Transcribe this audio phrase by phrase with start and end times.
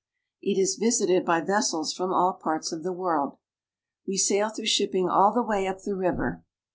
[0.41, 3.37] It is visited by vessels from all parts of the world.
[4.07, 4.55] We sail 448 PORTUGAL.
[4.55, 6.43] through shipping all the way up the river.